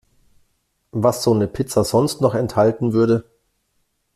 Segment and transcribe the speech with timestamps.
[0.93, 3.29] Was so 'ne Pizza sonst noch enthalten würde.